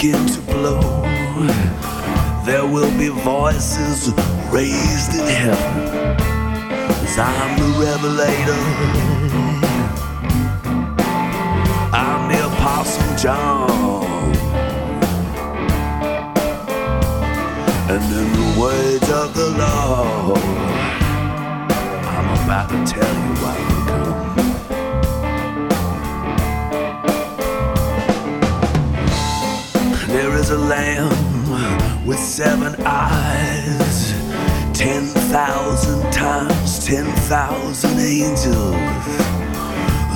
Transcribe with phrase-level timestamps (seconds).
[0.00, 1.02] begin to blow,
[2.44, 4.12] there will be voices
[4.48, 6.16] raised in heaven
[7.02, 8.62] as I'm the revelator.
[11.92, 14.36] I'm the Apostle John.
[17.90, 20.38] And in the words of the Lord,
[22.06, 23.77] I'm about to tell you why.
[30.68, 34.12] lamb with seven eyes.
[34.74, 38.76] Ten thousand times, ten thousand angels.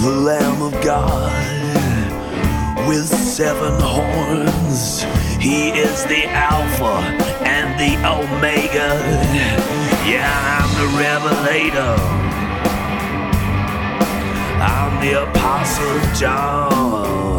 [0.04, 1.32] The Lamb of God
[2.86, 5.02] with seven horns.
[5.40, 6.96] He is the Alpha
[7.46, 8.90] and the Omega.
[10.04, 10.28] Yeah,
[10.58, 11.94] I'm the Revelator.
[14.60, 17.31] I'm the Apostle John.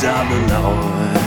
[0.00, 1.25] down the line.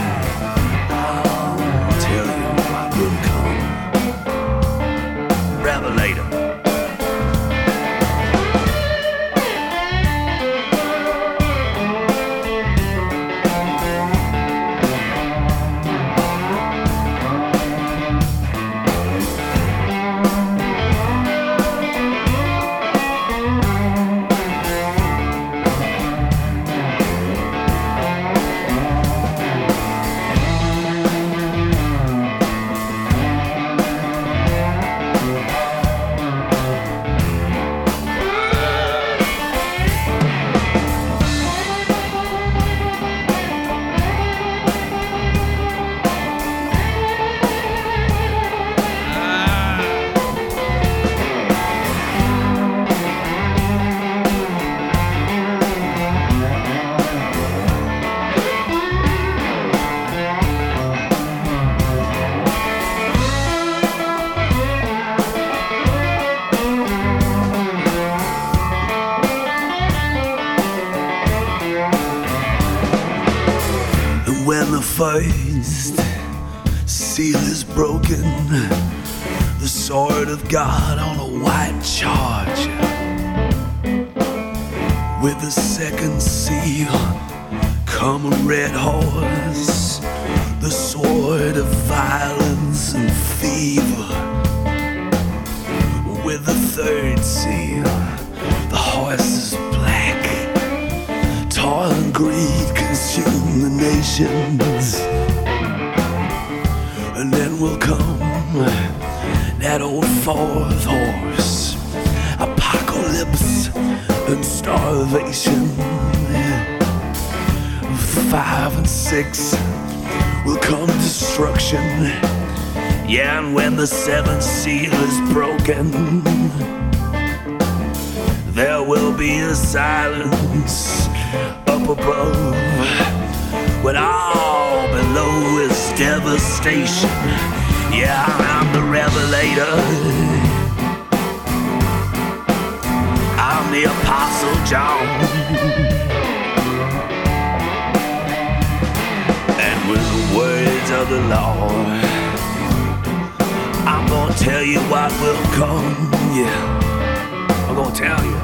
[155.53, 157.67] come, yeah.
[157.67, 158.37] I'm gonna tell you.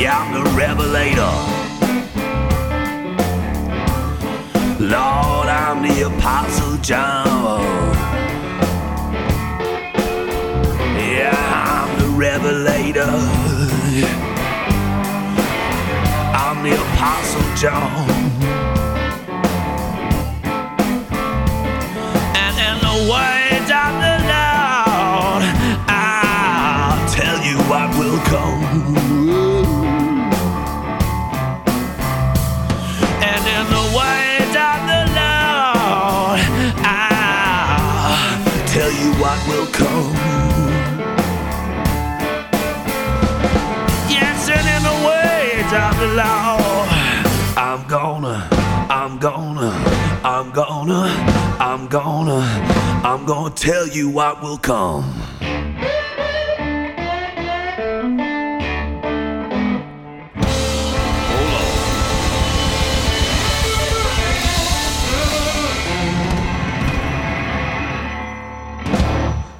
[0.00, 1.34] Yeah, I'm the revelator.
[4.80, 7.26] Lord, I'm the Apostle John.
[10.98, 11.34] Yeah,
[11.68, 13.14] I'm the revelator.
[16.34, 18.33] I'm the Apostle John.
[53.24, 55.02] I'm gonna, tell you what will come.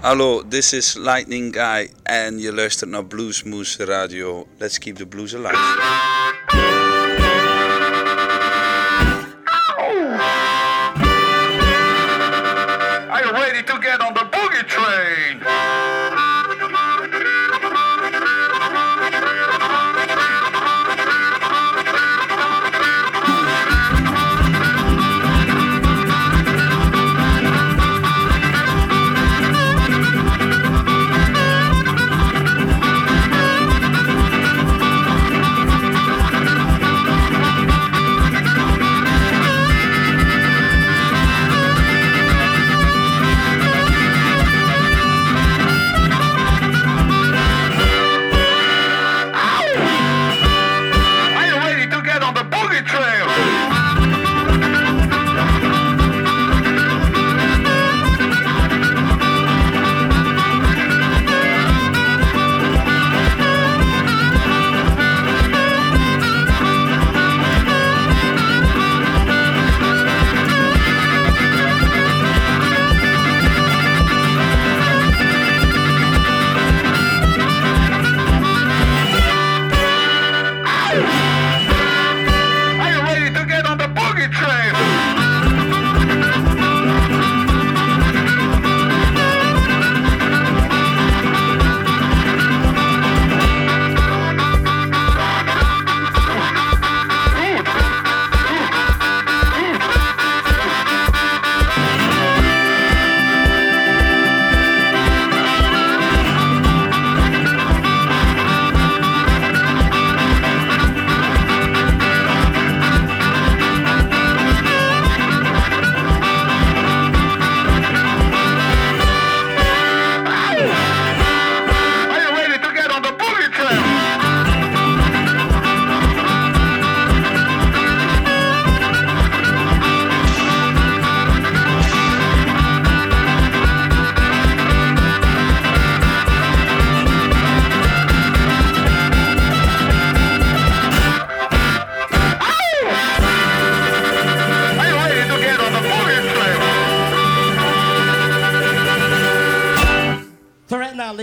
[0.02, 4.47] Hallo, this is Lightning Guy en je luistert naar Bluesmoose Radio.
[4.59, 6.74] Let's keep the blues alive.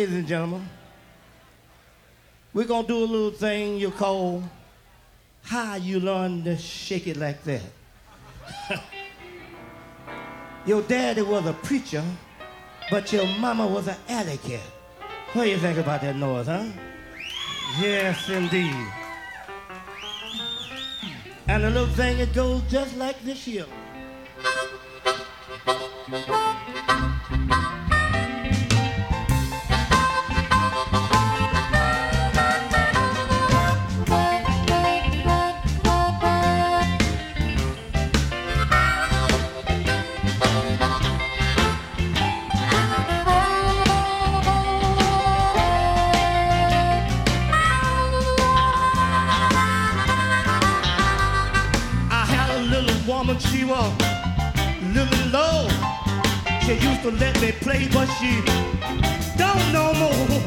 [0.01, 0.67] Ladies and gentlemen,
[2.53, 4.41] we're gonna do a little thing you call
[5.43, 7.61] how you learn to shake it like that.
[10.65, 12.03] your daddy was a preacher,
[12.89, 14.59] but your mama was an alley cat.
[15.33, 16.65] What do you think about that noise, huh?
[17.79, 18.73] Yes, indeed.
[21.47, 23.67] And the little thing, it goes just like this here.
[53.71, 53.93] Was
[54.95, 55.67] little low.
[56.63, 58.31] She used to let me play, but she
[59.41, 60.41] don't know more.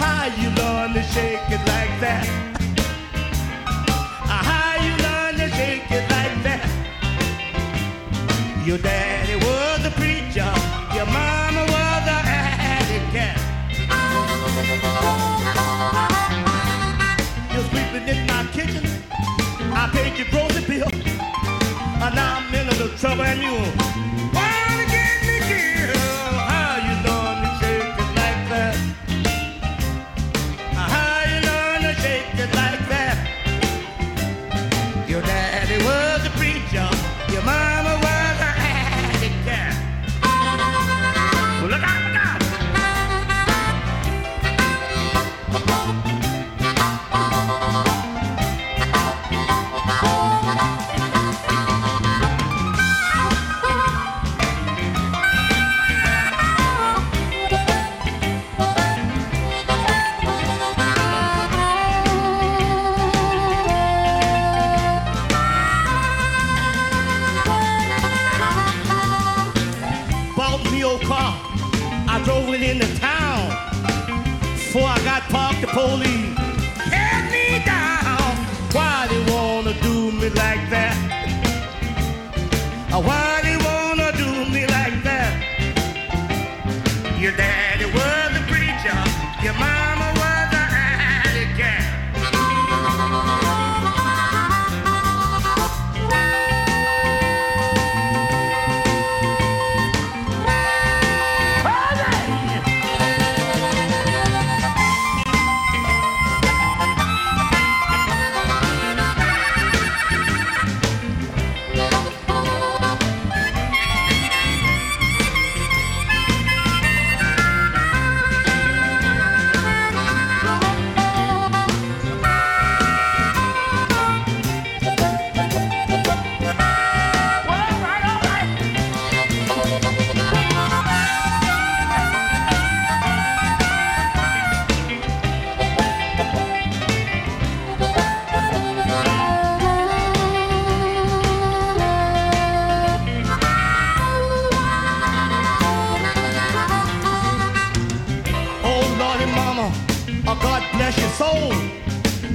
[0.00, 2.26] How you learn to shake it like that?
[4.48, 6.68] How you learn to shake it like that?
[8.66, 10.52] Your daddy was a preacher,
[10.96, 12.18] your mama was a
[12.76, 13.38] alley cat.
[17.52, 18.84] You're sleeping in my kitchen.
[19.80, 20.91] I paid your grocery bill.
[22.04, 23.91] I'm in a little trouble and you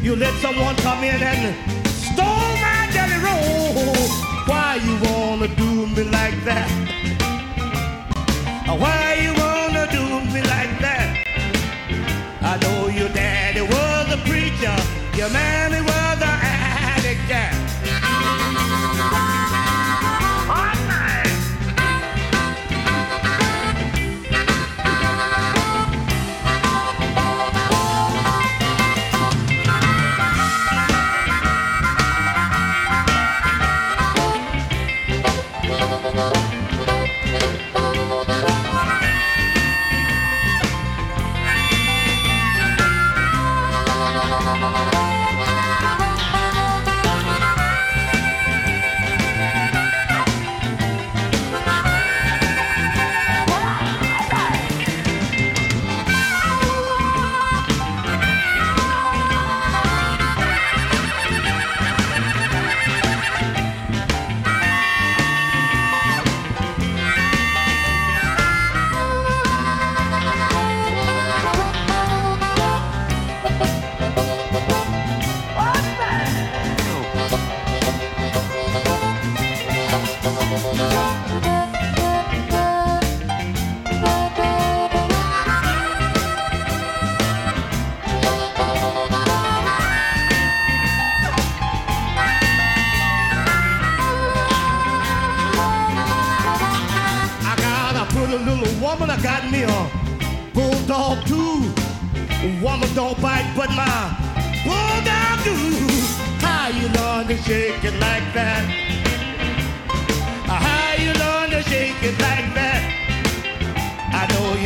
[0.07, 1.53] You let someone come in and
[1.85, 3.93] stole my jelly roll.
[4.45, 6.69] Why you wanna do me like that?
[8.67, 11.07] Why you wanna do me like that?
[12.41, 14.77] I know your daddy was a preacher,
[15.17, 17.27] your mammy was an addict.
[17.27, 17.66] Yeah.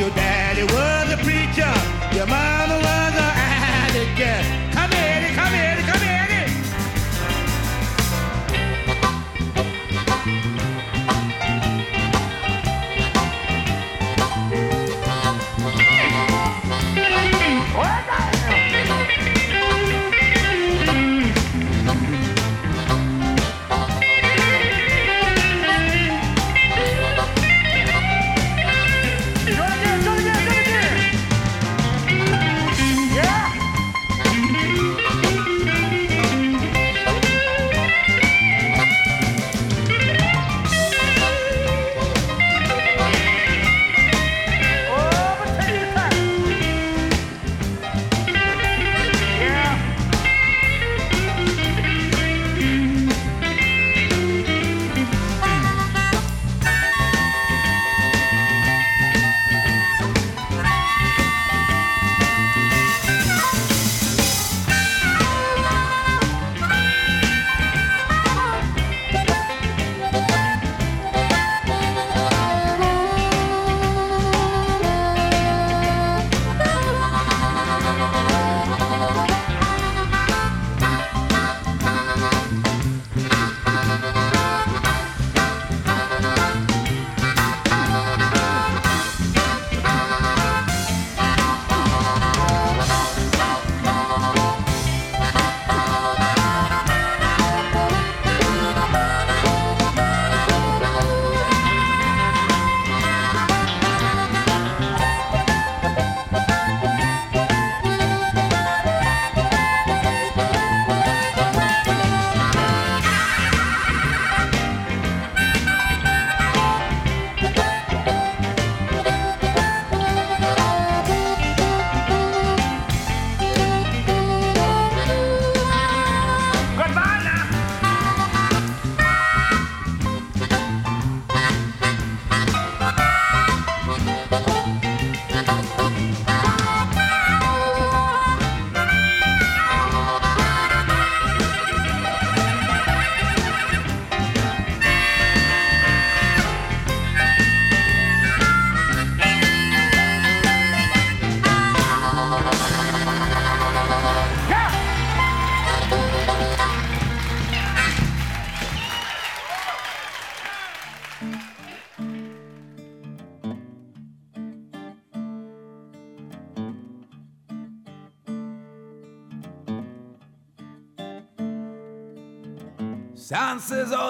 [0.01, 1.10] your daddy was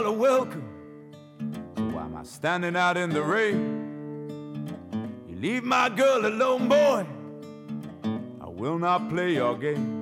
[0.01, 0.67] all are welcome.
[1.77, 4.67] So why am I standing out in the rain?
[5.27, 7.05] You leave my girl alone, boy.
[8.41, 10.01] I will not play your game.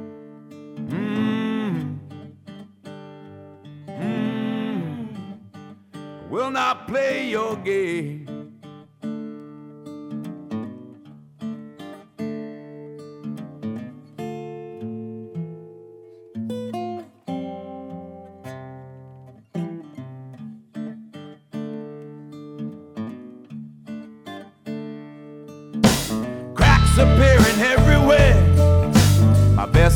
[0.89, 1.99] Mm.
[3.87, 5.39] Mm.
[6.29, 8.28] Will not play your game.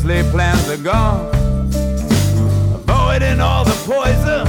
[0.01, 1.27] Laid plans are gone.
[2.73, 4.45] Avoiding all the poison.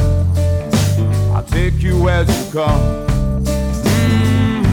[1.32, 2.80] I'll take you as you come.
[3.84, 4.64] Mm.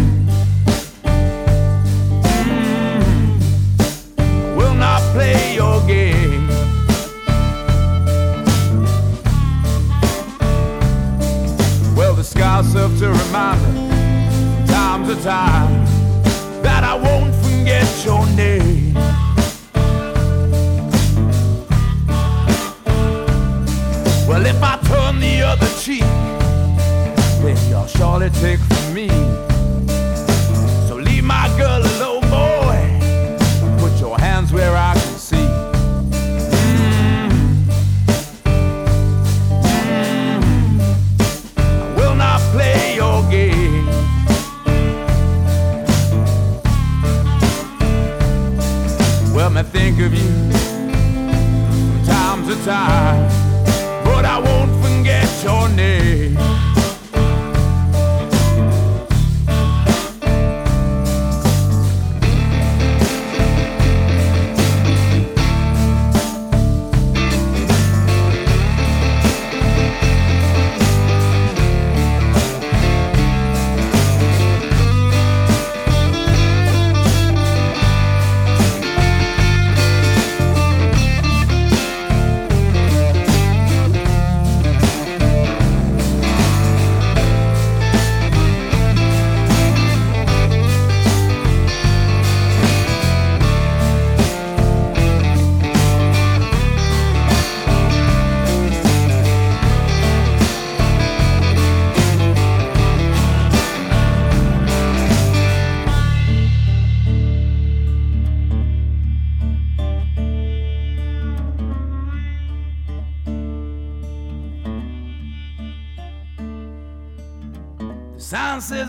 [4.56, 5.12] Mm.
[5.14, 6.48] Play your game.
[11.96, 15.86] Well, the scars serve to remind me from time to time
[16.64, 19.11] that I won't forget your name.
[24.32, 26.06] Well, if I turn the other cheek,
[27.44, 29.10] then you'll surely take from me.
[30.88, 32.80] So leave my girl alone, boy.
[33.82, 35.48] Put your hands where I can see.
[36.56, 37.30] Mm.
[39.66, 40.44] Mm.
[41.58, 43.86] I will not play your game.
[49.36, 50.30] Well, me think of you
[51.82, 53.41] from time to time,
[54.34, 56.51] I won't forget your name.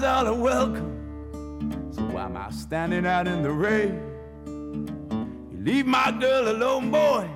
[0.04, 1.90] All are welcome.
[1.92, 4.00] So why am I standing out in the rain?
[5.50, 7.28] You leave my girl alone, boy.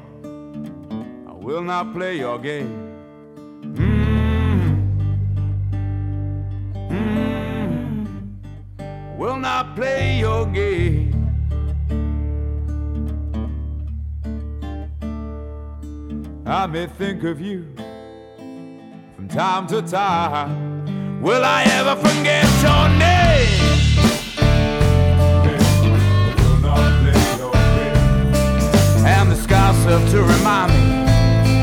[1.29, 2.83] I will not play your game.
[3.75, 4.87] Mm.
[6.91, 8.07] Mm.
[9.17, 11.13] Will not play your game.
[16.47, 17.67] I may think of you
[19.17, 20.76] from time to time.
[21.21, 23.17] Will I ever forget your name?
[29.05, 31.07] And the scars serve to remind me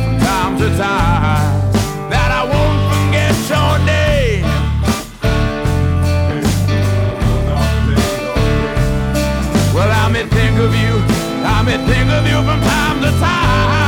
[0.03, 1.71] from time to time
[2.09, 4.43] that I won't forget your name.
[9.75, 10.93] Well, I may think of you,
[11.45, 13.82] I may think of you from time to time.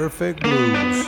[0.00, 1.06] Perfect blues.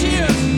[0.00, 0.57] tears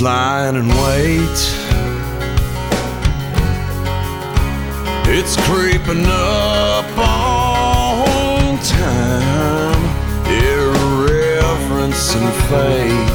[0.00, 1.38] Lying in wait.
[5.10, 9.82] It's creeping up on time,
[10.26, 13.07] irreverence and fate.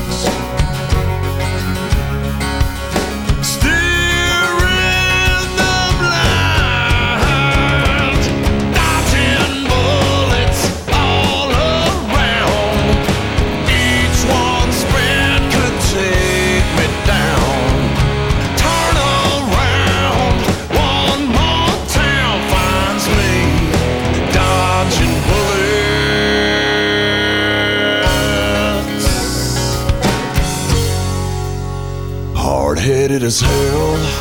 [33.24, 34.13] As hell.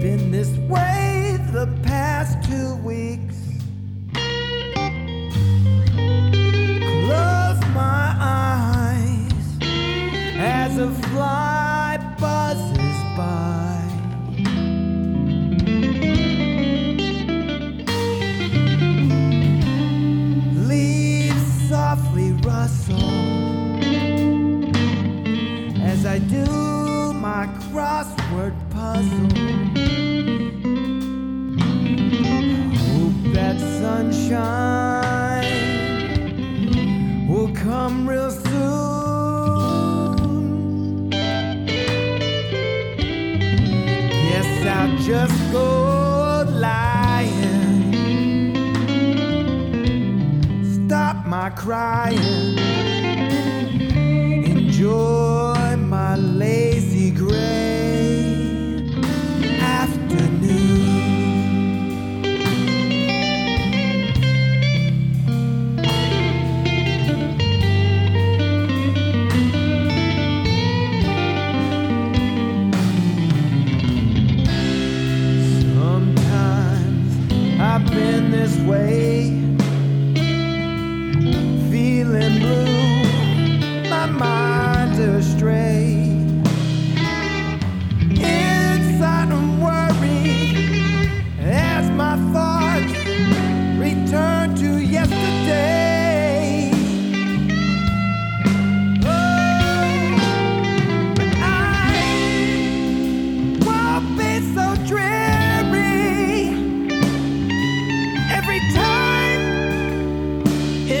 [0.00, 3.47] Been this way the past two weeks.
[51.68, 52.67] Crying.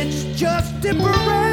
[0.00, 1.47] It's just temporary.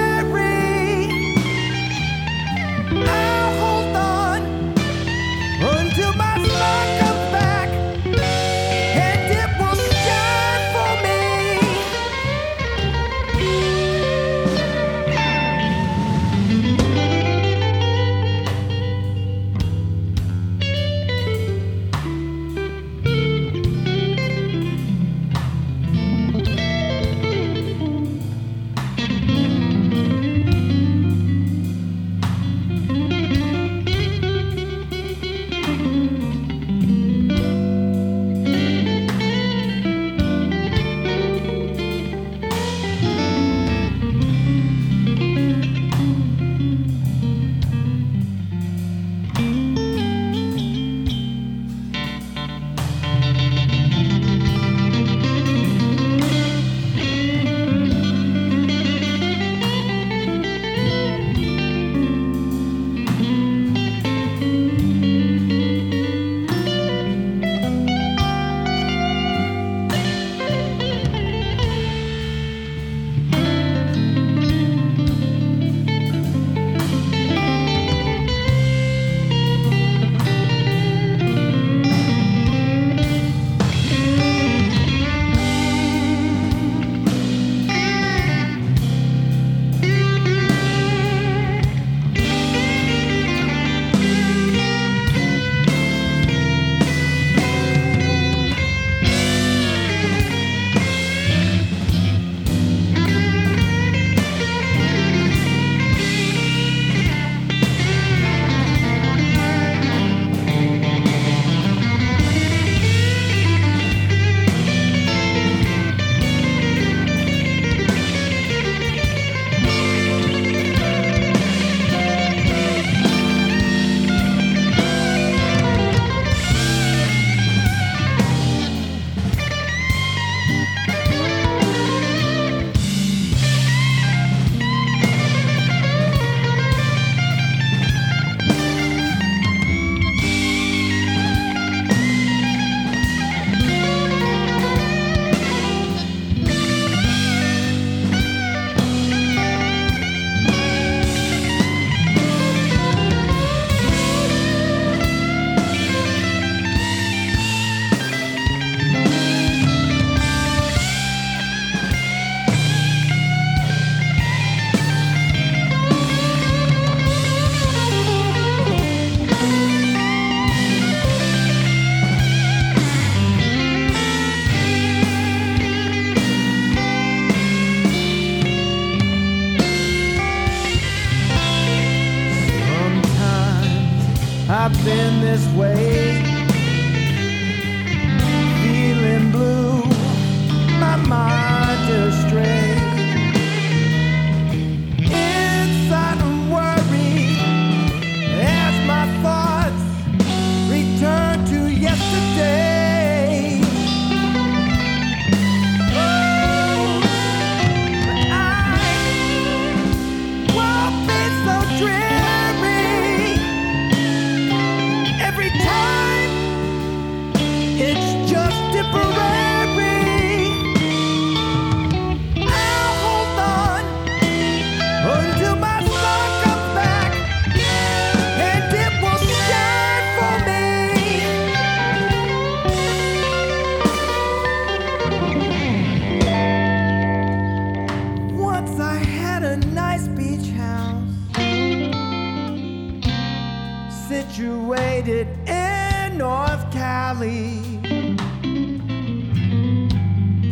[244.78, 247.60] In North Cali.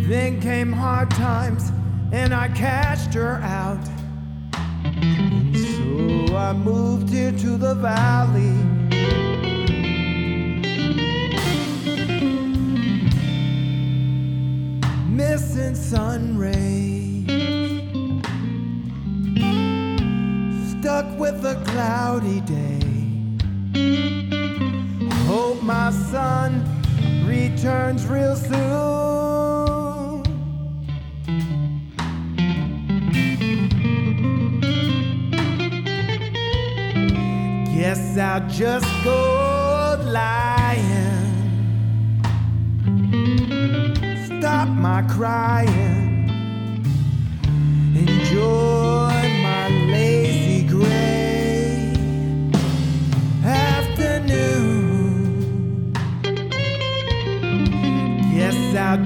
[0.07, 1.71] Then came hard times
[2.11, 3.84] and I cashed her out.
[5.53, 8.53] So I moved here to the valley.
[15.09, 17.26] Missing sun rays.
[20.71, 22.82] Stuck with a cloudy day.
[25.36, 26.63] Hope my son
[27.25, 30.21] returns real soon.
[37.75, 41.31] Guess I'll just go lying.
[44.27, 45.93] Stop my crying.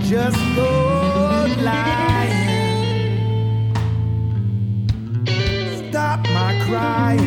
[0.10, 2.32] Just go lying.
[5.90, 7.27] Stop my crying.